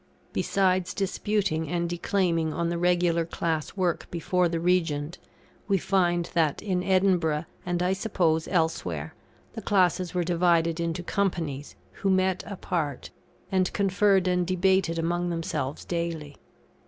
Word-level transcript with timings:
Besides 0.33 0.95
disputing 0.95 1.69
and 1.69 1.87
declaiming 1.87 2.51
on 2.53 2.69
the 2.69 2.79
regular 2.79 3.23
class 3.23 3.77
work 3.77 4.07
before 4.09 4.49
the 4.49 4.59
Regent, 4.59 5.19
we 5.67 5.77
find 5.77 6.27
that, 6.33 6.59
in 6.59 6.81
Edinburgh, 6.81 7.45
and 7.67 7.83
I 7.83 7.93
suppose 7.93 8.47
elsewhere, 8.47 9.13
the 9.53 9.61
classes 9.61 10.15
were 10.15 10.23
divided 10.23 10.79
into 10.79 11.03
companies, 11.03 11.75
who 11.91 12.09
met 12.09 12.43
apart, 12.47 13.11
and 13.51 13.71
conferred 13.73 14.27
and 14.27 14.47
debated 14.47 14.97
among 14.97 15.29
themselves 15.29 15.85
daily. 15.85 16.35